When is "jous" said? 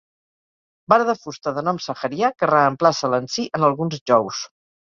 4.15-4.43